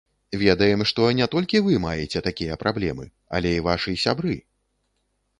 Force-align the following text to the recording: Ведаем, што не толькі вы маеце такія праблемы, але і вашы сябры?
Ведаем, 0.43 0.79
што 0.91 1.09
не 1.17 1.25
толькі 1.33 1.59
вы 1.67 1.75
маеце 1.83 2.23
такія 2.27 2.57
праблемы, 2.63 3.05
але 3.41 3.49
і 3.57 3.61
вашы 3.69 3.91
сябры? 4.05 4.33